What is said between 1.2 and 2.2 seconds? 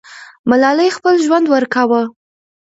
ژوند ورکاوه.